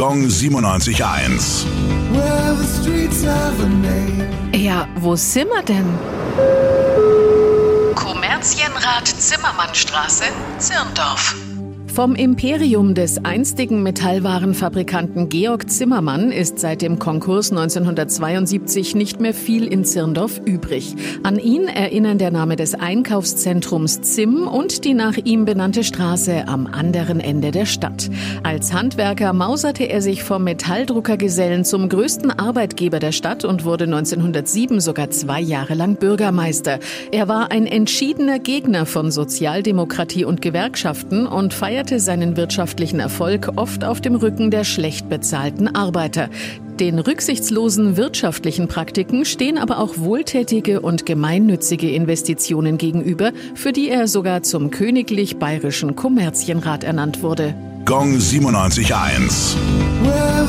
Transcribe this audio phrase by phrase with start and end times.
[0.00, 1.66] Gong 97.1.
[4.54, 5.84] Ja, wo sind wir denn?
[7.94, 10.24] Kommerzienrat Zimmermannstraße,
[10.56, 11.34] Zirndorf.
[11.94, 19.66] Vom Imperium des einstigen Metallwarenfabrikanten Georg Zimmermann ist seit dem Konkurs 1972 nicht mehr viel
[19.66, 20.94] in Zirndorf übrig.
[21.24, 26.68] An ihn erinnern der Name des Einkaufszentrums Zimm und die nach ihm benannte Straße am
[26.68, 28.08] anderen Ende der Stadt.
[28.44, 34.80] Als Handwerker mauserte er sich vom Metalldruckergesellen zum größten Arbeitgeber der Stadt und wurde 1907
[34.80, 36.78] sogar zwei Jahre lang Bürgermeister.
[37.10, 43.52] Er war ein entschiedener Gegner von Sozialdemokratie und Gewerkschaften und feierte feierte seinen wirtschaftlichen Erfolg
[43.56, 46.28] oft auf dem Rücken der schlecht bezahlten Arbeiter.
[46.78, 54.08] Den rücksichtslosen wirtschaftlichen Praktiken stehen aber auch wohltätige und gemeinnützige Investitionen gegenüber, für die er
[54.08, 57.54] sogar zum königlich bayerischen Kommerzienrat ernannt wurde.
[57.86, 59.56] Gong 97.1.
[60.02, 60.40] Well,